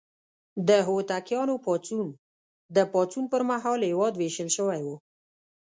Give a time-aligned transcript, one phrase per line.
[0.67, 2.07] د هوتکیانو پاڅون:
[2.75, 4.87] د پاڅون پر مهال هېواد ویشل شوی و.